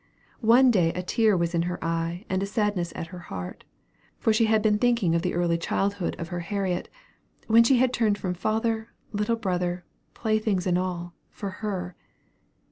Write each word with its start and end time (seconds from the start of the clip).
One 0.39 0.71
day 0.71 0.91
a 0.93 1.03
tear 1.03 1.37
was 1.37 1.53
in 1.53 1.61
her 1.69 1.77
eye 1.85 2.25
and 2.27 2.41
a 2.41 2.47
sadness 2.47 2.91
at 2.95 3.05
her 3.13 3.19
heart; 3.19 3.63
for 4.17 4.33
she 4.33 4.45
had 4.45 4.63
been 4.63 4.79
thinking 4.79 5.13
of 5.13 5.21
the 5.21 5.35
early 5.35 5.59
childhood 5.59 6.15
of 6.17 6.29
her 6.29 6.39
Harriet, 6.39 6.89
when 7.45 7.63
she 7.63 7.77
turned 7.89 8.17
from 8.17 8.33
father, 8.33 8.89
little 9.11 9.35
brother, 9.35 9.85
playthings 10.15 10.65
and 10.65 10.79
all, 10.79 11.13
for 11.29 11.51
her. 11.61 11.95